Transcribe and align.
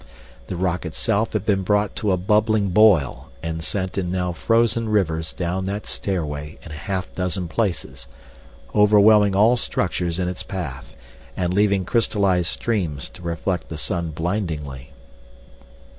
The 0.47 0.55
rock 0.55 0.83
itself 0.83 1.33
had 1.33 1.45
been 1.45 1.61
brought 1.61 1.95
to 1.97 2.11
a 2.11 2.17
bubbling 2.17 2.69
boil 2.69 3.29
and 3.43 3.63
sent 3.63 3.99
in 3.99 4.09
now 4.11 4.31
frozen 4.31 4.89
rivers 4.89 5.31
down 5.31 5.65
that 5.65 5.85
stairway 5.85 6.57
in 6.65 6.71
a 6.71 6.73
half 6.73 7.13
dozen 7.13 7.47
places, 7.47 8.07
overwhelming 8.73 9.35
all 9.35 9.57
structures 9.57 10.17
in 10.17 10.27
its 10.27 10.41
path, 10.41 10.95
and 11.37 11.53
leaving 11.53 11.85
crystallized 11.85 12.47
streams 12.47 13.09
to 13.09 13.21
reflect 13.21 13.69
the 13.69 13.77
sun 13.77 14.09
blindingly. 14.09 14.91